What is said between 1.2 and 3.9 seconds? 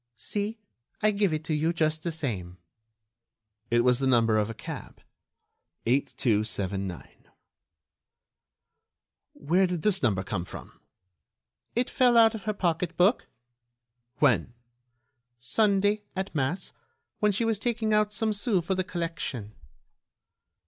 it to you just the same." It